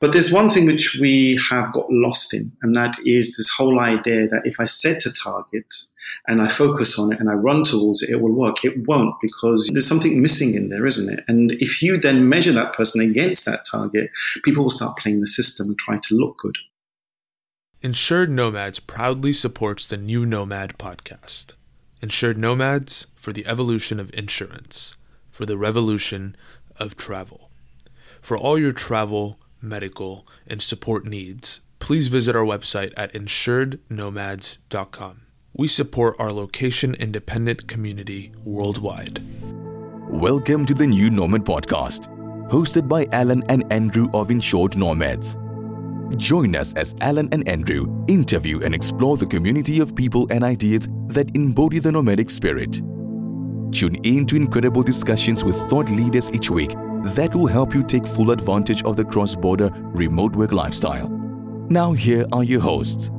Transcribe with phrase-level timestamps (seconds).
[0.00, 3.80] But there's one thing which we have got lost in, and that is this whole
[3.80, 5.74] idea that if I set a target
[6.26, 8.64] and I focus on it and I run towards it, it will work.
[8.64, 11.22] It won't because there's something missing in there, isn't it?
[11.28, 14.10] And if you then measure that person against that target,
[14.42, 16.56] people will start playing the system and try to look good.
[17.82, 21.52] Insured Nomads proudly supports the New Nomad podcast.
[22.00, 24.94] Insured Nomads for the evolution of insurance,
[25.30, 26.36] for the revolution
[26.78, 27.50] of travel.
[28.22, 35.22] For all your travel, medical, and support needs, please visit our website at insurednomads.com.
[35.52, 39.22] We support our location independent community worldwide.
[40.08, 42.06] Welcome to the New Nomad Podcast,
[42.48, 45.36] hosted by Alan and Andrew of Insured Nomads.
[46.16, 50.88] Join us as Alan and Andrew interview and explore the community of people and ideas
[51.08, 52.80] that embody the nomadic spirit.
[53.72, 58.06] Tune in to incredible discussions with thought leaders each week that will help you take
[58.06, 61.08] full advantage of the cross border remote work lifestyle.
[61.68, 63.10] Now, here are your hosts.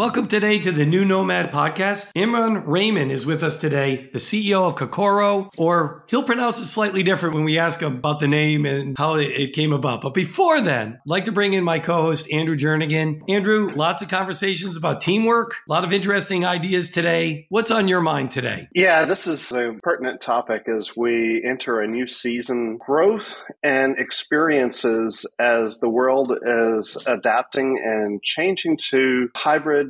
[0.00, 2.10] Welcome today to the New Nomad Podcast.
[2.14, 7.02] Imran Rehman is with us today, the CEO of Kokoro, or he'll pronounce it slightly
[7.02, 10.00] different when we ask him about the name and how it came about.
[10.00, 13.20] But before then, I'd like to bring in my co-host, Andrew Jernigan.
[13.28, 17.44] Andrew, lots of conversations about teamwork, a lot of interesting ideas today.
[17.50, 18.70] What's on your mind today?
[18.74, 22.78] Yeah, this is a pertinent topic as we enter a new season.
[22.78, 29.89] Growth and experiences as the world is adapting and changing to hybrid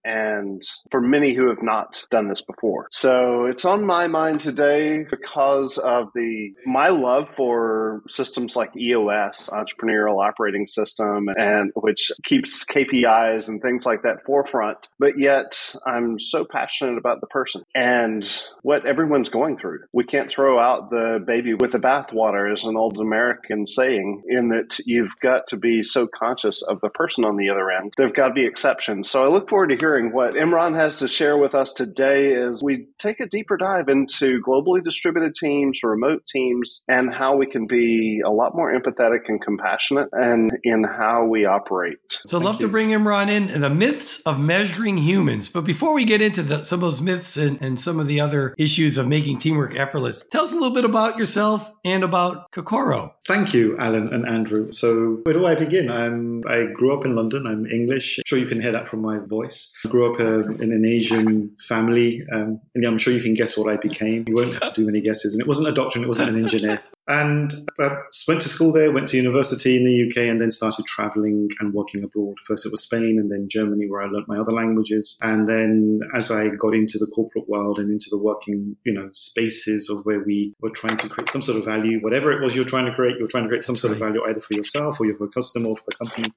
[0.03, 2.87] and for many who have not done this before.
[2.91, 9.49] So it's on my mind today because of the my love for systems like EOS,
[9.49, 14.89] Entrepreneurial Operating System, and which keeps KPIs and things like that forefront.
[14.99, 18.27] But yet I'm so passionate about the person and
[18.63, 19.79] what everyone's going through.
[19.93, 24.49] We can't throw out the baby with the bathwater, as an old American saying, in
[24.49, 27.93] that you've got to be so conscious of the person on the other end.
[27.97, 29.09] There've got to be exceptions.
[29.09, 32.63] So I look forward to hearing what Imran has to share with us today is
[32.63, 37.67] we take a deeper dive into globally distributed teams, remote teams, and how we can
[37.67, 41.97] be a lot more empathetic and compassionate and in how we operate.
[42.25, 42.67] So I'd love you.
[42.67, 45.49] to bring Imran in the myths of measuring humans.
[45.49, 48.21] But before we get into the, some of those myths and, and some of the
[48.21, 52.49] other issues of making teamwork effortless, tell us a little bit about yourself and about
[52.51, 53.13] Kokoro.
[53.27, 54.71] Thank you, Alan and Andrew.
[54.71, 55.91] So where do I begin?
[55.91, 57.45] I'm, I grew up in London.
[57.45, 58.19] I'm English.
[58.19, 59.77] I'm sure you can hear that from my voice voice.
[59.85, 63.57] I grew up uh, in an Asian family, um, and I'm sure you can guess
[63.57, 64.25] what I became.
[64.27, 65.33] You won't have to do many guesses.
[65.33, 66.81] And it wasn't a doctor, and it wasn't an engineer.
[67.07, 67.95] And uh,
[68.27, 71.73] went to school there, went to university in the UK, and then started traveling and
[71.73, 72.37] working abroad.
[72.45, 75.19] First it was Spain, and then Germany, where I learned my other languages.
[75.21, 79.09] And then as I got into the corporate world and into the working, you know,
[79.11, 82.55] spaces of where we were trying to create some sort of value, whatever it was
[82.55, 85.01] you're trying to create, you're trying to create some sort of value either for yourself
[85.01, 86.31] or for a customer or for the company.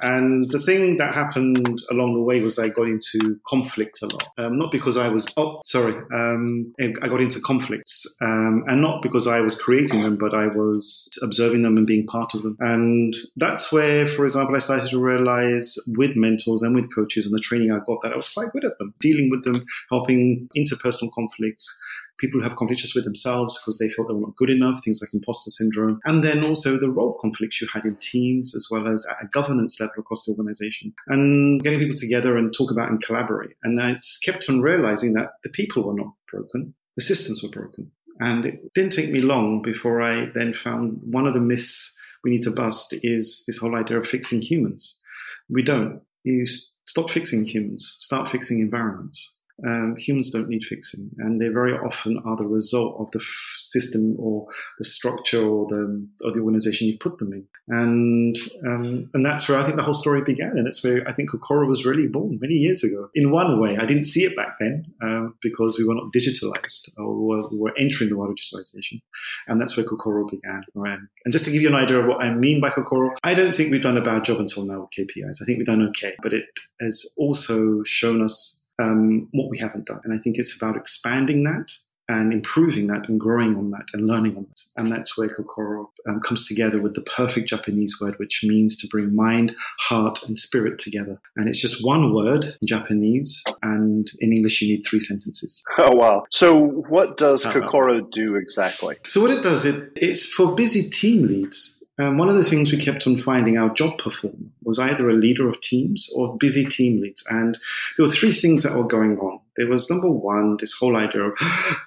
[0.00, 4.28] And the thing that happened along the way was I got into conflict a lot.
[4.38, 9.02] Um, not because I was, oh, sorry, um, I got into conflicts, um, and not
[9.02, 12.56] because I was creating them, but I was observing them and being part of them.
[12.60, 17.34] And that's where, for example, I started to realize with mentors and with coaches and
[17.34, 20.48] the training I got that I was quite good at them, dealing with them, helping
[20.56, 21.80] interpersonal conflicts
[22.18, 25.00] people who have conflicts with themselves because they felt they were not good enough, things
[25.02, 28.88] like imposter syndrome, and then also the role conflicts you had in teams as well
[28.88, 32.90] as at a governance level across the organization, and getting people together and talk about
[32.90, 33.56] and collaborate.
[33.62, 37.50] And I just kept on realizing that the people were not broken, the systems were
[37.50, 37.90] broken.
[38.20, 42.30] And it didn't take me long before I then found one of the myths we
[42.30, 45.02] need to bust is this whole idea of fixing humans.
[45.50, 46.00] We don't.
[46.22, 49.33] You stop fixing humans, start fixing environments
[49.66, 53.54] um, humans don't need fixing, and they very often are the result of the f-
[53.56, 54.48] system or
[54.78, 57.46] the structure or the or the organization you put them in.
[57.68, 61.12] And um, and that's where I think the whole story began, and that's where I
[61.12, 63.08] think Kokoro was really born many years ago.
[63.14, 66.90] In one way, I didn't see it back then uh, because we were not digitalized,
[66.98, 69.00] or we were entering the world of digitalization,
[69.46, 70.62] and that's where Kokoro began.
[70.74, 73.54] And just to give you an idea of what I mean by Kokoro, I don't
[73.54, 75.40] think we've done a bad job until now with KPIs.
[75.40, 76.44] I think we've done okay, but it
[76.80, 80.00] has also shown us um, what we haven't done.
[80.04, 81.70] And I think it's about expanding that
[82.08, 84.60] and improving that and growing on that and learning on it.
[84.76, 88.88] And that's where Kokoro um, comes together with the perfect Japanese word, which means to
[88.88, 91.18] bring mind, heart, and spirit together.
[91.36, 95.64] And it's just one word in Japanese, and in English, you need three sentences.
[95.76, 96.24] Oh, wow.
[96.30, 98.96] So, what does Kokoro do exactly?
[99.06, 102.72] So, what it does, it, it's for busy team leads um, one of the things
[102.72, 106.64] we kept on finding our job performer was either a leader of teams or busy
[106.64, 107.24] team leads.
[107.30, 107.56] And
[107.96, 109.38] there were three things that were going on.
[109.56, 111.34] There was number one, this whole idea of,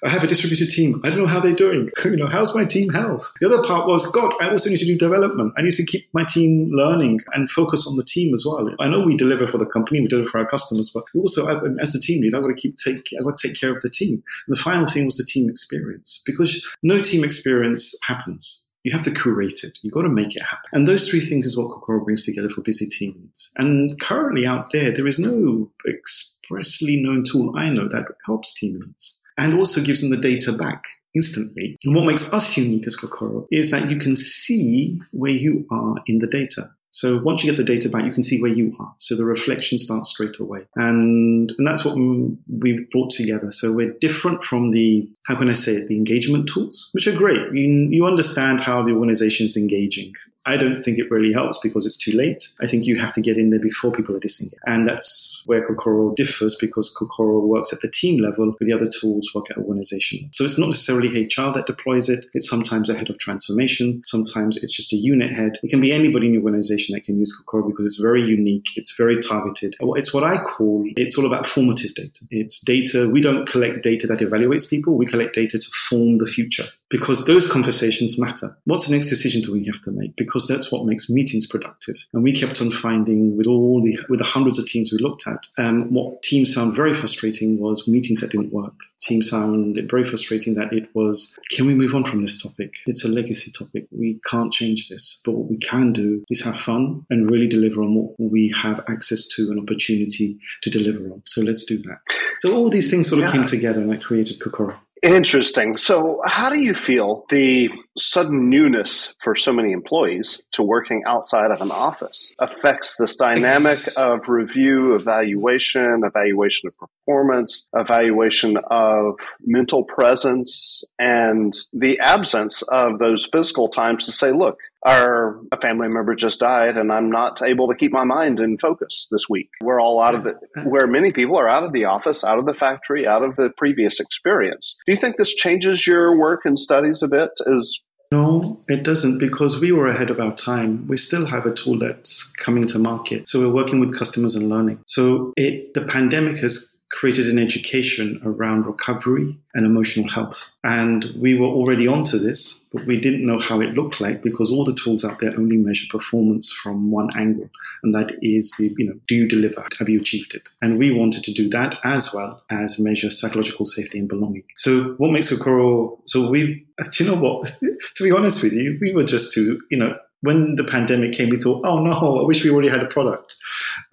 [0.03, 1.01] I have a distributed team.
[1.03, 1.89] I don't know how they're doing.
[2.05, 3.33] you know, how's my team health?
[3.41, 5.53] The other part was, God, I also need to do development.
[5.57, 8.73] I need to keep my team learning and focus on the team as well.
[8.79, 11.93] I know we deliver for the company, we deliver for our customers, but also as
[11.93, 13.89] a team lead, I've got to keep take, I've got to take care of the
[13.89, 14.23] team.
[14.47, 18.66] And the final thing was the team experience because no team experience happens.
[18.87, 19.79] You have to curate it.
[19.81, 20.69] You've got to make it happen.
[20.71, 23.51] And those three things is what Kokoro brings together for busy teams.
[23.57, 28.79] And currently out there, there is no expressly known tool I know that helps team
[28.79, 31.77] leads and also gives them the data back instantly.
[31.83, 35.95] And what makes us unique as Kokoro is that you can see where you are
[36.07, 36.69] in the data.
[36.91, 38.93] So once you get the data back, you can see where you are.
[38.97, 40.61] So the reflection starts straight away.
[40.75, 43.51] And, and that's what we've brought together.
[43.51, 47.15] So we're different from the, how can I say it, the engagement tools, which are
[47.15, 47.41] great.
[47.53, 50.13] You, you understand how the organization is engaging.
[50.47, 52.47] I don't think it really helps because it's too late.
[52.61, 54.59] I think you have to get in there before people are dissing it.
[54.65, 58.89] And that's where Kokoro differs because Kokoro works at the team level, but the other
[58.99, 60.29] tools work at organization.
[60.31, 62.25] So it's not necessarily HR that deploys it.
[62.33, 64.01] It's sometimes a head of transformation.
[64.05, 65.59] Sometimes it's just a unit head.
[65.63, 68.69] It can be anybody in your organization that can use Kokoro because it's very unique.
[68.77, 69.75] It's very targeted.
[69.81, 72.25] It's what I call, it's all about formative data.
[72.31, 73.09] It's data.
[73.11, 74.95] We don't collect data that evaluates people.
[74.95, 78.55] We collect data to form the future because those conversations matter.
[78.65, 80.15] What's the next decision do we have to make?
[80.15, 81.95] Because that's what makes meetings productive.
[82.13, 85.27] And we kept on finding with all the with the hundreds of teams we looked
[85.27, 88.73] at, um, what teams found very frustrating was meetings that didn't work.
[89.01, 92.73] Teams found it very frustrating that it was, can we move on from this topic?
[92.85, 93.87] It's a legacy topic.
[93.91, 95.21] We can't change this.
[95.25, 98.83] But what we can do is have fun and really deliver on what we have
[98.89, 101.21] access to and opportunity to deliver on.
[101.25, 101.99] So let's do that.
[102.37, 103.33] So all these things sort of yeah.
[103.33, 104.79] came together and I created Kokoro.
[105.03, 105.77] Interesting.
[105.77, 111.51] So, how do you feel the sudden newness for so many employees to working outside
[111.51, 119.83] of an office affects this dynamic of review, evaluation, evaluation of performance, evaluation of mental
[119.83, 126.15] presence, and the absence of those physical times to say, look, our a family member
[126.15, 129.49] just died and I'm not able to keep my mind in focus this week.
[129.61, 132.45] We're all out of it where many people are out of the office, out of
[132.45, 134.77] the factory, out of the previous experience.
[134.85, 137.81] Do you think this changes your work and studies a bit as
[138.11, 140.87] no, it doesn't because we were ahead of our time.
[140.87, 143.27] We still have a tool that's coming to market.
[143.27, 144.79] So we're working with customers and learning.
[144.87, 150.55] So it the pandemic has created an education around recovery and emotional health.
[150.63, 154.51] And we were already onto this, but we didn't know how it looked like because
[154.51, 157.49] all the tools out there only measure performance from one angle.
[157.83, 159.65] And that is the, you know, do you deliver?
[159.79, 160.49] Have you achieved it?
[160.61, 164.43] And we wanted to do that as well as measure psychological safety and belonging.
[164.55, 167.51] So what makes Kokoro, so we, do you know what?
[167.95, 171.29] to be honest with you, we were just to, you know, when the pandemic came,
[171.29, 173.35] we thought, oh no, I wish we already had a product.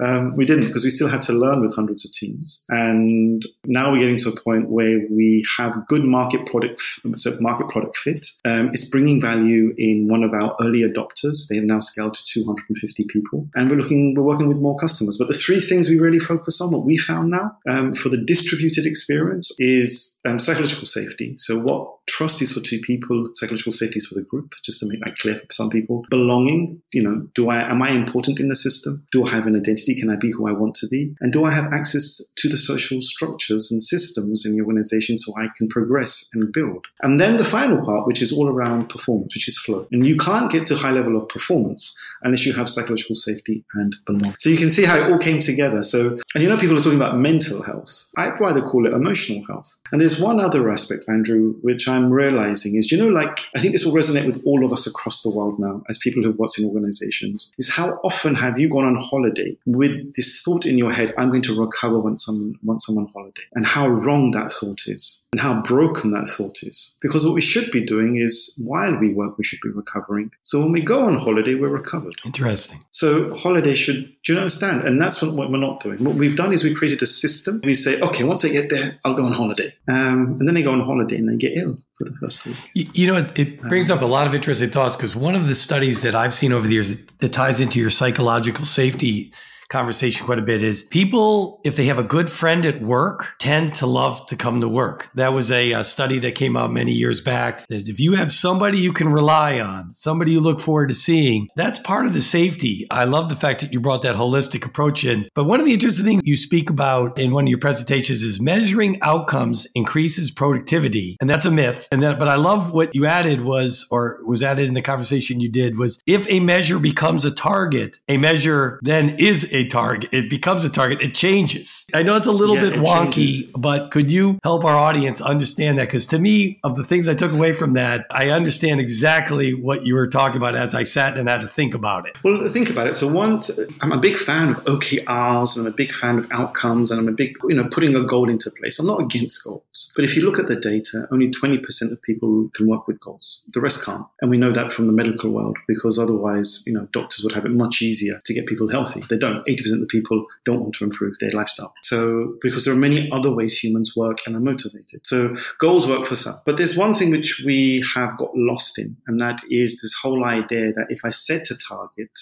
[0.00, 2.64] Um, we didn't because we still had to learn with hundreds of teams.
[2.68, 6.80] And now we're getting to a point where we have good market product,
[7.16, 8.26] so market product fit.
[8.44, 11.48] Um, it's bringing value in one of our early adopters.
[11.48, 15.16] They have now scaled to 250 people, and we're looking, we're working with more customers.
[15.18, 18.22] But the three things we really focus on, what we found now um, for the
[18.24, 21.34] distributed experience, is um, psychological safety.
[21.36, 24.54] So what trust is for two people, psychological safety is for the group.
[24.62, 26.82] Just to make that clear for some people, belonging.
[26.92, 29.06] You know, do I am I important in the system?
[29.12, 29.83] Do I have an identity?
[29.92, 31.14] Can I be who I want to be?
[31.20, 35.32] And do I have access to the social structures and systems in the organization so
[35.36, 36.86] I can progress and build?
[37.02, 39.88] And then the final part, which is all around performance, which is flow.
[39.90, 43.96] And you can't get to high level of performance unless you have psychological safety and
[44.06, 44.36] belonging.
[44.38, 45.82] So you can see how it all came together.
[45.82, 48.10] So, and you know, people are talking about mental health.
[48.16, 49.80] I'd rather call it emotional health.
[49.90, 53.72] And there's one other aspect, Andrew, which I'm realizing is, you know, like, I think
[53.72, 56.58] this will resonate with all of us across the world now as people who've worked
[56.58, 60.92] in organizations, is how often have you gone on holiday with this thought in your
[60.92, 64.50] head, I'm going to recover once I'm, once I'm on holiday, and how wrong that
[64.50, 66.98] thought is, and how broken that thought is.
[67.00, 70.30] Because what we should be doing is, while we work, we should be recovering.
[70.42, 72.14] So when we go on holiday, we're recovered.
[72.24, 72.80] Interesting.
[72.90, 74.82] So holiday should, do you understand?
[74.82, 76.02] And that's what, what we're not doing.
[76.02, 77.60] What we've done is we created a system.
[77.64, 79.74] We say, okay, once I get there, I'll go on holiday.
[79.88, 82.56] Um, and then they go on holiday and they get ill for the first week.
[82.74, 85.34] You, you know, it, it brings um, up a lot of interesting thoughts because one
[85.34, 89.32] of the studies that I've seen over the years that ties into your psychological safety
[89.74, 93.72] conversation quite a bit is people, if they have a good friend at work, tend
[93.74, 95.08] to love to come to work.
[95.14, 98.32] That was a, a, study that came out many years back that if you have
[98.32, 102.22] somebody you can rely on, somebody you look forward to seeing, that's part of the
[102.22, 102.86] safety.
[102.90, 105.28] I love the fact that you brought that holistic approach in.
[105.34, 108.40] But one of the interesting things you speak about in one of your presentations is
[108.40, 111.16] measuring outcomes increases productivity.
[111.20, 111.83] And that's a myth.
[111.90, 115.40] And that, but I love what you added was, or was added in the conversation
[115.40, 120.10] you did was if a measure becomes a target, a measure then is a target.
[120.12, 121.00] It becomes a target.
[121.00, 121.86] It changes.
[121.94, 123.46] I know it's a little Yeah, bit wonky, changes.
[123.56, 125.86] but could you help our audience understand that?
[125.88, 129.84] Because to me, of the things I took away from that, I understand exactly what
[129.84, 132.16] you were talking about as I sat and had to think about it.
[132.22, 132.96] Well, think about it.
[132.96, 133.50] So once
[133.80, 137.08] I'm a big fan of OKRs and I'm a big fan of outcomes and I'm
[137.08, 138.78] a big, you know, putting a goal into place.
[138.78, 139.92] I'm not against goals.
[139.96, 143.48] But if you look at the data, only 20% of people can work with goals.
[143.52, 144.06] The rest can't.
[144.20, 147.44] And we know that from the medical world because otherwise, you know, doctors would have
[147.44, 149.00] it much easier to get people healthy.
[149.08, 149.44] They don't.
[149.46, 151.74] 80% of the people don't want to improve their lifestyle.
[151.82, 155.06] So because there are many other ways humans work and are motivated.
[155.06, 156.34] So goals work for some.
[156.44, 160.24] But there's one thing which we have got lost in, and that is this whole
[160.24, 162.18] idea that if I set a target,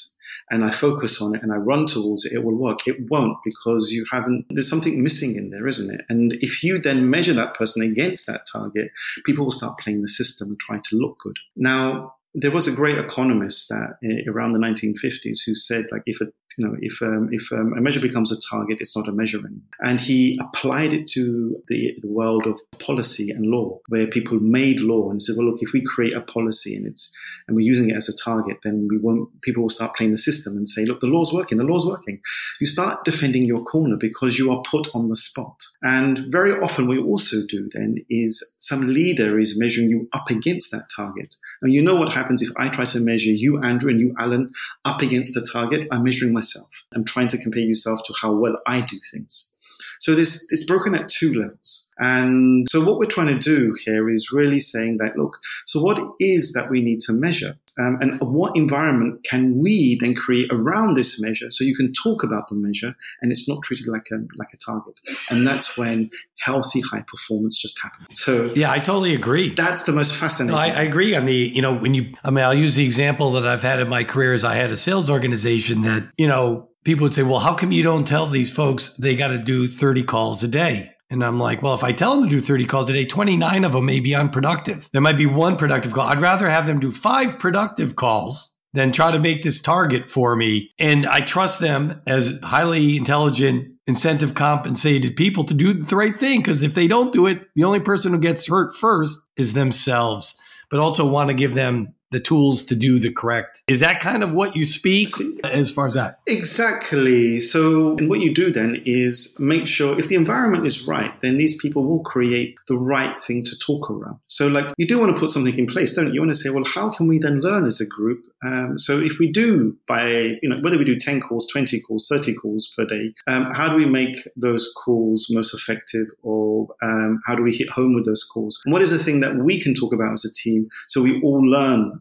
[0.50, 2.86] and I focus on it and I run towards it, it will work.
[2.86, 6.02] It won't because you haven't, there's something missing in there, isn't it?
[6.08, 8.90] And if you then measure that person against that target,
[9.24, 11.36] people will start playing the system and try to look good.
[11.56, 16.20] Now, there was a great economist that uh, around the 1950s who said, like, if
[16.20, 19.12] a you know, if um, if um, a measure becomes a target, it's not a
[19.12, 19.62] measure anymore.
[19.80, 24.80] And he applied it to the, the world of policy and law, where people made
[24.80, 27.16] law and said, well, look, if we create a policy and it's
[27.46, 29.28] and we're using it as a target, then we won't.
[29.42, 32.20] People will start playing the system and say, look, the law's working, the law's working.
[32.60, 35.62] You start defending your corner because you are put on the spot.
[35.82, 40.70] And very often, we also do then is some leader is measuring you up against
[40.70, 41.34] that target.
[41.60, 44.50] And you know what happens if I try to measure you, Andrew, and you, Alan,
[44.84, 45.86] up against a target?
[45.90, 46.68] I'm measuring myself.
[46.94, 49.56] I'm trying to compare yourself to how well I do things.
[50.02, 51.92] So this it's broken at two levels.
[51.98, 55.96] And so what we're trying to do here is really saying that, look, so what
[56.18, 57.54] is that we need to measure?
[57.78, 62.24] Um, and what environment can we then create around this measure so you can talk
[62.24, 64.98] about the measure and it's not treated like a, like a target.
[65.30, 68.20] And that's when healthy high performance just happens.
[68.20, 69.54] So Yeah, I totally agree.
[69.54, 70.58] that's the most No, fascinating.
[70.58, 73.30] I, I agree on the, you know, when you, I mean, I'll use the example
[73.32, 76.68] that I've had in my career is I had a sales organization that, you know,
[76.84, 79.68] people would say, well, how come you don't tell these folks they got to do
[79.68, 80.92] 30 calls a day?
[81.10, 83.64] And I'm like, well, if I tell them to do 30 calls a day, 29
[83.64, 84.88] of them may be unproductive.
[84.92, 86.08] There might be one productive call.
[86.08, 90.34] I'd rather have them do five productive calls than try to make this target for
[90.34, 90.70] me.
[90.78, 96.40] And I trust them as highly intelligent, incentive compensated people to do the right thing.
[96.40, 100.34] Because if they don't do it, the only person who gets hurt first is themselves,
[100.70, 103.62] but also want to give them the tools to do the correct.
[103.66, 105.08] Is that kind of what you speak
[105.44, 106.20] as far as that?
[106.26, 107.40] Exactly.
[107.40, 111.38] So, and what you do then is make sure if the environment is right, then
[111.38, 114.18] these people will create the right thing to talk around.
[114.26, 116.14] So, like, you do want to put something in place, don't you?
[116.14, 118.24] You want to say, well, how can we then learn as a group?
[118.44, 122.08] Um, so, if we do by, you know, whether we do 10 calls, 20 calls,
[122.08, 127.20] 30 calls per day, um, how do we make those calls most effective or um,
[127.26, 128.60] how do we hit home with those calls?
[128.64, 131.20] And what is the thing that we can talk about as a team so we
[131.22, 132.00] all learn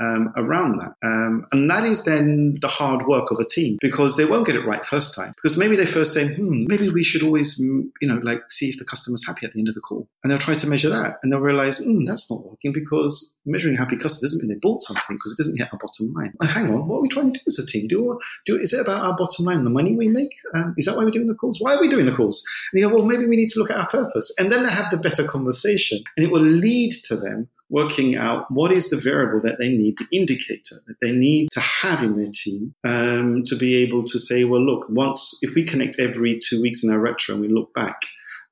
[0.00, 0.94] um, around that.
[1.02, 4.56] Um, and that is then the hard work of a team because they won't get
[4.56, 5.32] it right first time.
[5.36, 8.68] Because maybe they first say, hmm, maybe we should always, mm, you know, like see
[8.68, 10.08] if the customer's happy at the end of the call.
[10.22, 13.76] And they'll try to measure that and they'll realize, hmm, that's not working because measuring
[13.76, 16.32] happy customer doesn't mean they bought something because it doesn't hit our bottom line.
[16.42, 17.86] Hang on, what are we trying to do as a team?
[17.88, 20.30] Do, do Is it about our bottom line, the money we make?
[20.54, 21.58] Um, is that why we're doing the calls?
[21.60, 22.44] Why are we doing the calls?
[22.72, 24.34] And go, well, maybe we need to look at our purpose.
[24.38, 28.50] And then they have the better conversation and it will lead to them working out
[28.50, 32.16] what is the variable that they need, the indicator that they need to have in
[32.16, 36.38] their team um, to be able to say, well, look, once if we connect every
[36.38, 38.02] two weeks in our retro and we look back,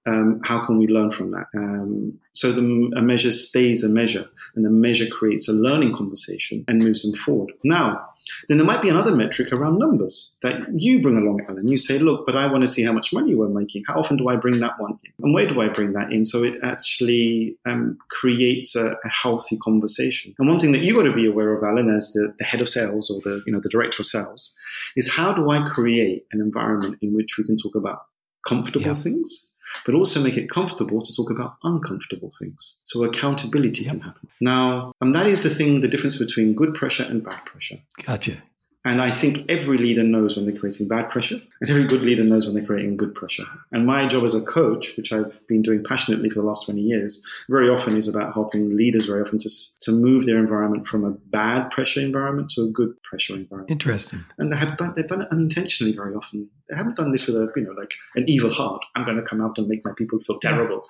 [0.06, 1.46] um, how can we learn from that?
[1.54, 6.64] Um, so the, a measure stays a measure, and the measure creates a learning conversation
[6.66, 7.52] and moves them forward.
[7.62, 8.08] Now,
[8.48, 11.68] then there might be another metric around numbers that you bring along, Alan.
[11.68, 13.84] You say, look, but I want to see how much money we're making.
[13.86, 15.12] How often do I bring that one in?
[15.22, 16.24] And where do I bring that in?
[16.24, 20.34] So it actually um, creates a, a, healthy conversation.
[20.38, 22.60] And one thing that you got to be aware of, Alan, as the, the head
[22.60, 24.58] of sales or the, you know, the director of sales,
[24.96, 28.06] is how do I create an environment in which we can talk about
[28.46, 28.94] comfortable yeah.
[28.94, 29.51] things
[29.84, 32.80] but also make it comfortable to talk about uncomfortable things.
[32.84, 33.92] So accountability yep.
[33.92, 34.28] can happen.
[34.40, 37.76] Now, and that is the thing, the difference between good pressure and bad pressure.
[38.04, 38.42] Gotcha.
[38.84, 42.24] And I think every leader knows when they're creating bad pressure, and every good leader
[42.24, 43.44] knows when they're creating good pressure.
[43.70, 46.80] And my job as a coach, which I've been doing passionately for the last 20
[46.80, 49.50] years, very often is about helping leaders very often to,
[49.82, 53.70] to move their environment from a bad pressure environment to a good pressure environment.
[53.70, 54.18] Interesting.
[54.38, 56.50] And they have done, they've done it unintentionally very often.
[56.68, 58.84] They haven't done this with a, you know, like an evil heart.
[58.96, 60.84] I'm going to come out and make my people feel terrible.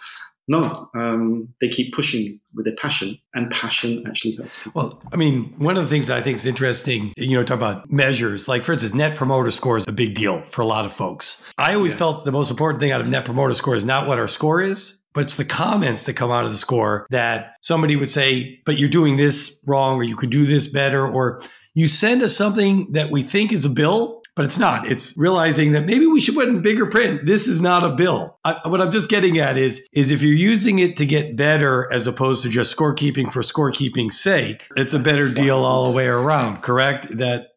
[0.49, 4.83] No, um, they keep pushing with their passion, and passion actually hurts people.
[4.83, 7.57] Well, I mean, one of the things that I think is interesting, you know, talk
[7.57, 10.85] about measures, like for instance, net promoter score is a big deal for a lot
[10.85, 11.45] of folks.
[11.59, 11.99] I always yeah.
[11.99, 14.61] felt the most important thing out of net promoter score is not what our score
[14.61, 18.61] is, but it's the comments that come out of the score that somebody would say,
[18.67, 21.41] but you're doing this wrong, or you could do this better, or
[21.75, 24.91] you send us something that we think is a bill, but it's not.
[24.91, 27.27] It's realizing that maybe we should put in bigger print.
[27.27, 28.39] This is not a bill.
[28.45, 31.93] I, what I'm just getting at is, is if you're using it to get better
[31.93, 36.07] as opposed to just scorekeeping for scorekeeping's sake, it's a better deal all the way
[36.07, 37.17] around, correct?
[37.19, 37.49] That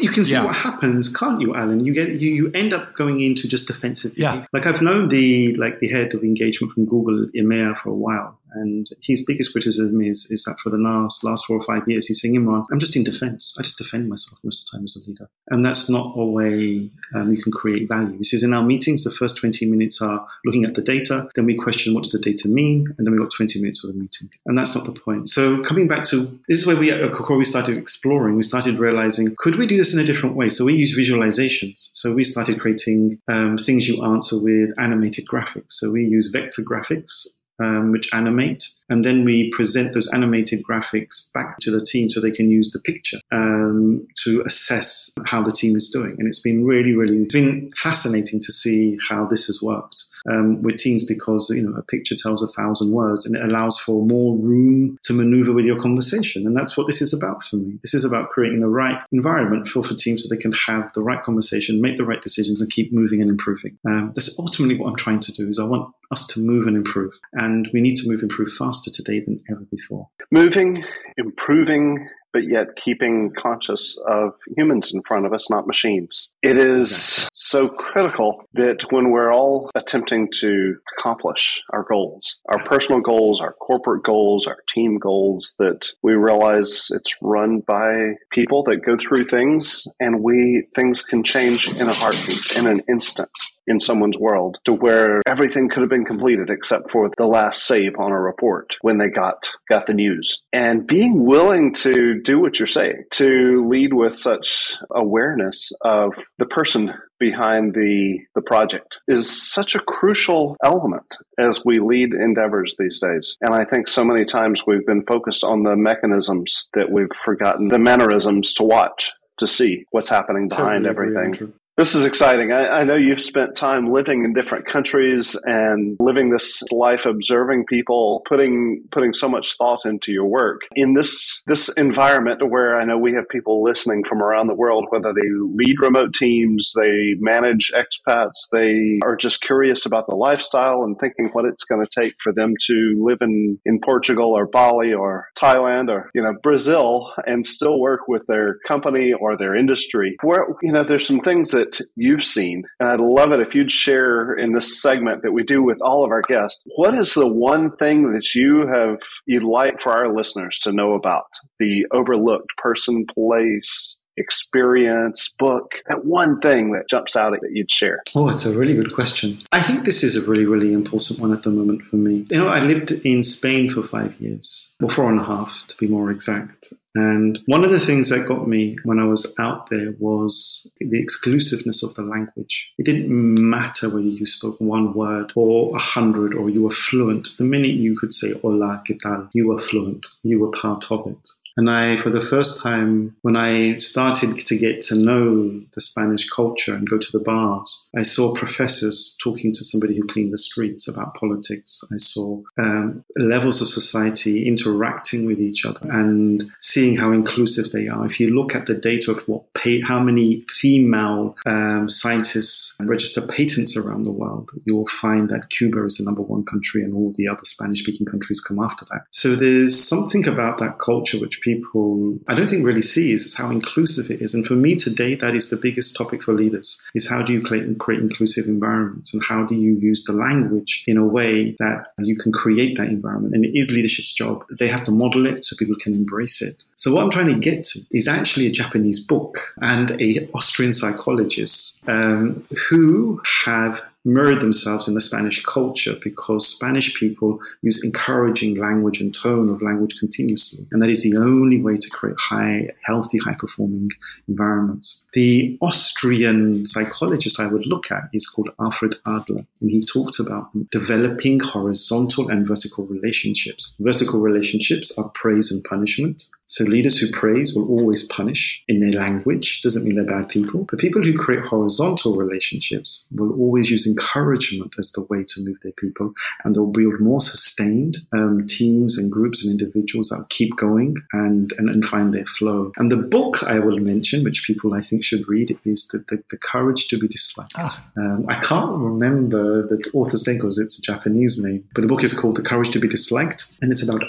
[0.00, 0.44] you can see Yeah.
[0.44, 1.80] what happens, can't you, Alan?
[1.80, 4.12] You get you, you end up going into just defensive.
[4.16, 4.44] Yeah.
[4.52, 8.38] Like I've known the like the head of engagement from Google, EMEA, for a while,
[8.54, 12.06] and his biggest criticism is is that for the last last four or five years,
[12.06, 13.54] he's saying, Imran, I'm just in defense.
[13.58, 16.24] I just defend myself most of the time as a leader, and that's not a
[16.24, 18.16] way um, you can create value.
[18.18, 21.46] He says in our meetings, the first 20 minutes are looking at the data, then
[21.46, 23.94] we question what does the data mean, and then we've got 20 minutes for the
[23.94, 25.28] meeting, and that's not the point.
[25.28, 26.16] So coming back to
[26.48, 28.36] this is where we at Kokoro we started exploring.
[28.36, 30.48] We started realizing could we do this in a different way?
[30.48, 31.90] So we use visualizations.
[31.94, 35.72] So we started creating um, things you answer with animated graphics.
[35.72, 41.32] So we use vector graphics um, which animate, and then we present those animated graphics
[41.32, 45.50] back to the team so they can use the picture um, to assess how the
[45.52, 46.16] team is doing.
[46.18, 50.04] And it's been really, really, it's been fascinating to see how this has worked.
[50.30, 53.78] Um, with teams because you know a picture tells a thousand words and it allows
[53.78, 56.46] for more room to maneuver with your conversation.
[56.46, 57.78] And that's what this is about for me.
[57.82, 61.02] This is about creating the right environment for, for teams so they can have the
[61.02, 63.78] right conversation make the right decisions and keep moving and improving.
[63.86, 66.76] Um, that's ultimately what i'm trying to do is i want us to move and
[66.76, 67.18] improve.
[67.32, 70.08] And we need to move and improve faster today than ever before.
[70.30, 70.84] Moving,
[71.16, 76.30] improving, but yet keeping conscious of humans in front of us, not machines.
[76.42, 83.00] It is so critical that when we're all attempting to accomplish our goals, our personal
[83.00, 88.84] goals, our corporate goals, our team goals, that we realize it's run by people that
[88.84, 93.28] go through things and we, things can change in a heartbeat, in an instant
[93.66, 97.96] in someone's world to where everything could have been completed except for the last save
[97.98, 100.42] on a report when they got got the news.
[100.52, 106.46] And being willing to do what you're saying to lead with such awareness of the
[106.46, 112.98] person behind the the project is such a crucial element as we lead endeavors these
[112.98, 113.36] days.
[113.40, 117.68] And i think so many times we've been focused on the mechanisms that we've forgotten
[117.68, 121.52] the mannerisms to watch to see what's happening behind Totally everything.
[121.78, 122.52] This is exciting.
[122.52, 127.64] I, I know you've spent time living in different countries and living this life, observing
[127.66, 132.84] people, putting putting so much thought into your work in this this environment where I
[132.84, 137.14] know we have people listening from around the world, whether they lead remote teams, they
[137.18, 142.00] manage expats, they are just curious about the lifestyle and thinking what it's going to
[142.00, 146.34] take for them to live in in Portugal or Bali or Thailand or you know
[146.42, 150.16] Brazil and still work with their company or their industry.
[150.22, 151.61] Where you know there's some things that
[151.96, 155.62] you've seen, and I'd love it if you'd share in this segment that we do
[155.62, 156.62] with all of our guests.
[156.76, 160.94] What is the one thing that you have you'd like for our listeners to know
[160.94, 161.26] about
[161.58, 165.72] the overlooked person, place, experience, book?
[165.88, 168.02] That one thing that jumps out that you'd share.
[168.14, 169.38] Oh, it's a really good question.
[169.52, 172.24] I think this is a really, really important one at the moment for me.
[172.30, 175.76] You know, I lived in Spain for five years, or four and a half to
[175.78, 176.72] be more exact.
[176.94, 181.00] And one of the things that got me when I was out there was the
[181.00, 182.70] exclusiveness of the language.
[182.78, 187.28] It didn't matter whether you spoke one word or a hundred or you were fluent.
[187.38, 189.28] The minute you could say hola, ¿qué tal?
[189.32, 190.06] You were fluent.
[190.22, 191.28] You were part of it.
[191.56, 196.28] And I, for the first time, when I started to get to know the Spanish
[196.28, 200.38] culture and go to the bars, I saw professors talking to somebody who cleaned the
[200.38, 201.82] streets about politics.
[201.92, 207.88] I saw um, levels of society interacting with each other and seeing how inclusive they
[207.88, 208.06] are.
[208.06, 213.20] If you look at the data of what pay, how many female um, scientists register
[213.26, 216.94] patents around the world, you will find that Cuba is the number one country and
[216.94, 219.02] all the other Spanish speaking countries come after that.
[219.10, 223.50] So there's something about that culture which people I don't think really sees is how
[223.50, 224.34] inclusive it is.
[224.34, 227.42] And for me today, that is the biggest topic for leaders is how do you
[227.42, 231.88] create, create inclusive environments and how do you use the language in a way that
[231.98, 233.34] you can create that environment.
[233.34, 234.44] And it is leadership's job.
[234.58, 236.64] They have to model it so people can embrace it.
[236.76, 240.72] So what I'm trying to get to is actually a Japanese book and a Austrian
[240.72, 248.56] psychologist um, who have mirrored themselves in the Spanish culture because Spanish people use encouraging
[248.56, 250.66] language and tone of language continuously.
[250.72, 253.90] And that is the only way to create high, healthy, high performing
[254.28, 255.08] environments.
[255.12, 259.44] The Austrian psychologist I would look at is called Alfred Adler.
[259.60, 263.76] And he talked about developing horizontal and vertical relationships.
[263.80, 266.24] Vertical relationships are praise and punishment.
[266.52, 269.62] So leaders who praise will always punish in their language.
[269.62, 270.66] Doesn't mean they're bad people.
[270.68, 275.58] But people who create horizontal relationships will always use encouragement as the way to move
[275.62, 276.12] their people,
[276.44, 280.94] and they'll build more sustained um, teams and groups and individuals that will keep going
[281.14, 282.70] and, and, and find their flow.
[282.76, 286.22] And the book I will mention, which people I think should read, is the, the,
[286.30, 287.54] the Courage to be Disliked.
[287.56, 287.90] Ah.
[287.96, 292.04] Um, I can't remember the author's name because it's a Japanese name, but the book
[292.04, 294.04] is called The Courage to be Disliked, and it's about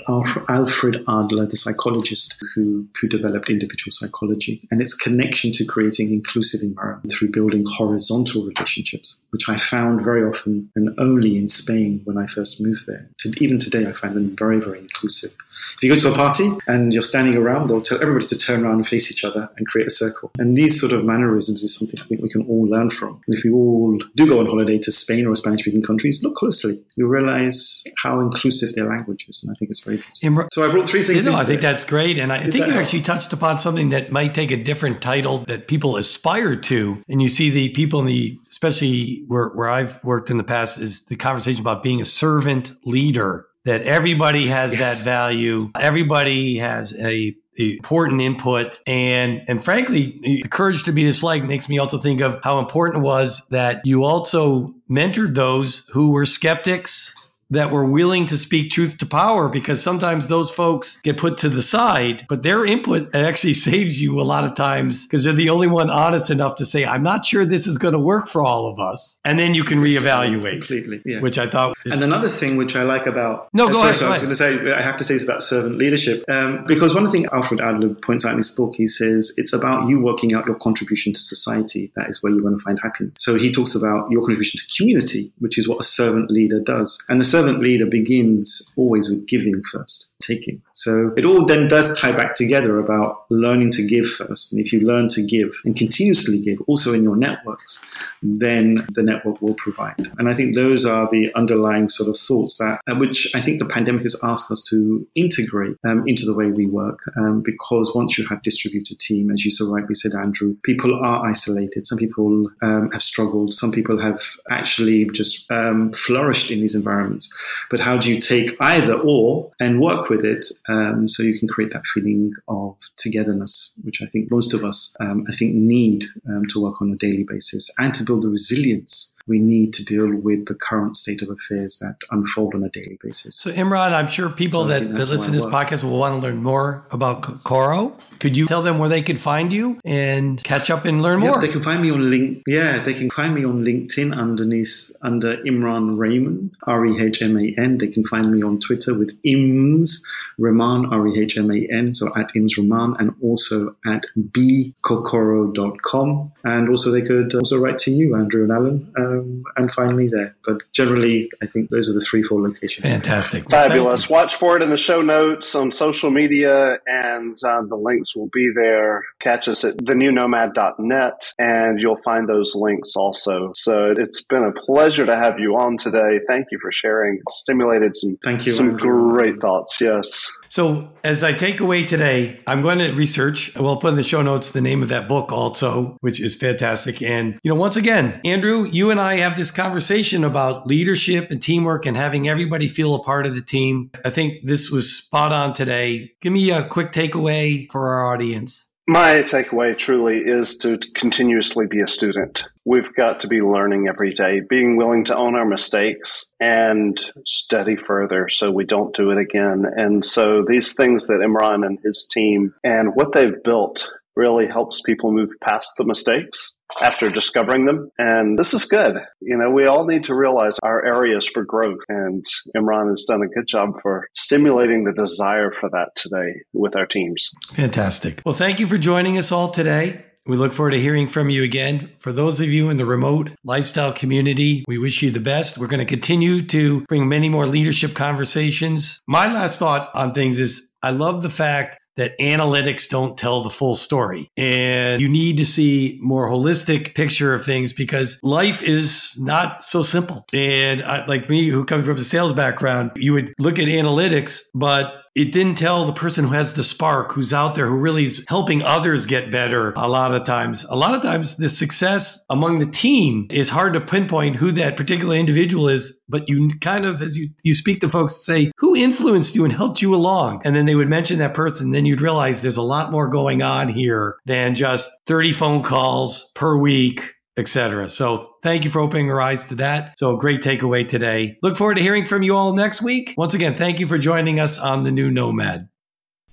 [0.50, 6.62] Alfred Adler, the psychologist who, who developed individual psychology, and its connection to creating inclusive
[6.62, 12.18] environment through building horizontal relationships, which I found very often and only in Spain when
[12.18, 13.10] I first moved there.
[13.20, 15.32] To, even today, I find them very, very inclusive.
[15.78, 18.64] If you go to a party and you're standing around, they'll tell everybody to turn
[18.64, 20.32] around and face each other and create a circle.
[20.38, 23.22] And these sort of mannerisms is something I think we can all learn from.
[23.28, 26.36] And if we all do go on holiday to Spain or Spanish speaking countries, look
[26.36, 26.74] closely.
[26.96, 29.44] You'll realize how inclusive their language is.
[29.44, 30.48] And I think it's very beautiful.
[30.52, 31.26] So I brought three things.
[31.26, 32.18] You know, I think that's great.
[32.24, 32.84] And I Did think you help?
[32.84, 37.04] actually touched upon something that might take a different title that people aspire to.
[37.10, 40.80] And you see the people in the, especially where, where I've worked in the past,
[40.80, 45.00] is the conversation about being a servant leader that everybody has yes.
[45.00, 45.70] that value.
[45.78, 48.80] Everybody has a, important input.
[48.88, 53.04] And, and frankly, the courage to be disliked makes me also think of how important
[53.04, 57.14] it was that you also mentored those who were skeptics
[57.54, 61.50] that were willing to speak truth to power because sometimes those folks get put to
[61.50, 65.50] the side, but their input actually saves you a lot of times because they're the
[65.50, 68.44] only one honest enough to say, I'm not sure this is going to work for
[68.44, 69.20] all of us.
[69.24, 70.52] And then you can reevaluate.
[70.52, 71.02] Completely.
[71.06, 71.22] Yeah.
[71.22, 71.76] Which I thought.
[71.86, 73.50] And another thing which I like about.
[73.54, 73.96] No, go sorry, ahead.
[73.96, 76.24] So I was going to say, I have to say it's about servant leadership.
[76.30, 79.88] Um, because one thing Alfred Adler points out in his book, he says, it's about
[79.88, 81.92] you working out your contribution to society.
[81.96, 83.14] That is where you're going to find happiness.
[83.20, 87.04] So he talks about your contribution to community, which is what a servant leader does.
[87.10, 90.62] And the servant leader begins always with giving first, taking.
[90.74, 94.54] So it all then does tie back together about learning to give first.
[94.54, 97.86] And if you learn to give and continuously give, also in your networks,
[98.22, 100.08] then the network will provide.
[100.18, 103.66] And I think those are the underlying sort of thoughts that, which I think the
[103.66, 107.00] pandemic has asked us to integrate um, into the way we work.
[107.18, 111.26] Um, because once you have distributed team, as you so rightly said, Andrew, people are
[111.26, 111.86] isolated.
[111.86, 113.54] Some people um, have struggled.
[113.54, 117.33] Some people have actually just um, flourished in these environments.
[117.70, 121.48] But how do you take either or and work with it um, so you can
[121.48, 126.06] create that feeling of togetherness, which I think most of us, um, I think, need
[126.28, 129.86] um, to work on a daily basis and to build the resilience we need to
[129.86, 133.36] deal with the current state of affairs that unfold on a daily basis.
[133.38, 136.28] So, Imran, I'm sure people so that, that listen to this podcast will want to
[136.28, 137.98] learn more about Kokoro.
[138.20, 141.32] Could you tell them where they could find you and catch up and learn yeah,
[141.32, 141.42] more?
[141.42, 142.44] They can find me on link.
[142.48, 147.38] Yeah, they can find me on LinkedIn underneath under Imran Rehman, R E H M
[147.38, 147.78] A N.
[147.78, 150.04] They can find me on Twitter with Ims
[150.40, 156.32] Rehman, R E H M A N, so at Ims Rehman, and also at bkokoro.com.
[156.44, 158.94] And also, they could also write to you, Andrew and Alan.
[158.98, 160.36] Um, and find me there.
[160.46, 162.86] But generally, I think those are the three, four locations.
[162.86, 163.50] Fantastic.
[163.50, 164.10] Fabulous.
[164.10, 168.30] Watch for it in the show notes on social media, and uh, the links will
[168.32, 169.04] be there.
[169.20, 173.52] Catch us at thenewnomad.net, and you'll find those links also.
[173.56, 176.20] So it's been a pleasure to have you on today.
[176.28, 177.03] Thank you for sharing.
[177.30, 179.12] Stimulated some, Thank you, some Andrew.
[179.12, 179.80] great thoughts.
[179.80, 180.30] Yes.
[180.50, 183.56] So, as I take away today, I'm going to research.
[183.56, 187.02] We'll put in the show notes the name of that book also, which is fantastic.
[187.02, 191.42] And, you know, once again, Andrew, you and I have this conversation about leadership and
[191.42, 193.90] teamwork and having everybody feel a part of the team.
[194.06, 196.12] I think this was spot on today.
[196.22, 198.73] Give me a quick takeaway for our audience.
[198.86, 202.50] My takeaway truly is to continuously be a student.
[202.66, 207.78] We've got to be learning every day, being willing to own our mistakes and study
[207.78, 209.64] further so we don't do it again.
[209.78, 214.82] And so these things that Imran and his team and what they've built really helps
[214.82, 217.90] people move past the mistakes after discovering them.
[217.98, 218.96] And this is good.
[219.22, 221.80] You know, we all need to realize our areas for growth.
[221.90, 226.76] And Imran has done a good job for stimulating the desire for that today with
[226.76, 227.32] our teams.
[227.56, 228.22] Fantastic.
[228.26, 230.06] Well, thank you for joining us all today.
[230.26, 231.92] We look forward to hearing from you again.
[232.00, 235.58] For those of you in the remote lifestyle community, we wish you the best.
[235.58, 239.02] We're going to continue to bring many more leadership conversations.
[239.06, 243.50] My last thought on things is I love the fact that analytics don't tell the
[243.50, 244.32] full story.
[244.38, 249.84] And you need to see more holistic picture of things because life is not so
[249.84, 250.26] simple.
[250.34, 254.42] And I, like me, who comes from a sales background, you would look at analytics,
[254.54, 258.06] but it didn't tell the person who has the spark, who's out there, who really
[258.06, 260.66] is helping others get better a lot of times.
[260.70, 264.76] A lot of times, the success among the team is hard to pinpoint who that
[264.76, 268.76] particular individual is, but you kind of, as you, you speak to folks, say, who
[268.76, 270.42] influenced you and helped you along?
[270.46, 271.72] And then they would mention that person.
[271.72, 276.32] Then you'd realize there's a lot more going on here than just 30 phone calls
[276.34, 277.90] per week etc.
[277.90, 279.98] So thank you for opening our eyes to that.
[279.98, 281.38] So great takeaway today.
[281.42, 283.14] Look forward to hearing from you all next week.
[283.18, 285.70] Once again, thank you for joining us on the new Nomad.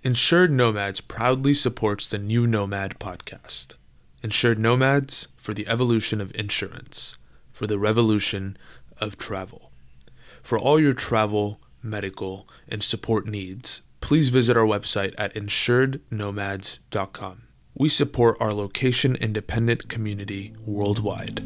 [0.02, 3.74] Insured Nomads proudly supports the new Nomad podcast.
[4.22, 7.14] Insured Nomads for the evolution of insurance,
[7.52, 8.56] for the revolution
[8.98, 9.70] of travel.
[10.42, 17.42] For all your travel, medical, and support needs, please visit our website at insurednomads.com.
[17.80, 21.42] We support our location independent community worldwide.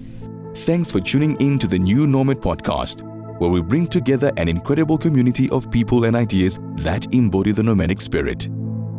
[0.66, 3.02] Thanks for tuning in to the New Nomad podcast,
[3.38, 8.00] where we bring together an incredible community of people and ideas that embody the nomadic
[8.00, 8.48] spirit.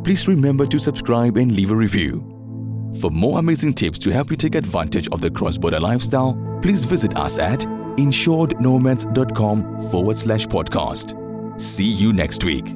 [0.05, 2.23] Please remember to subscribe and leave a review.
[3.01, 6.85] For more amazing tips to help you take advantage of the cross border lifestyle, please
[6.85, 7.59] visit us at
[7.97, 11.59] insurednomads.com forward slash podcast.
[11.59, 12.73] See you next week.